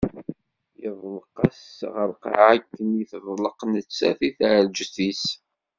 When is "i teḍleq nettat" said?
3.01-4.19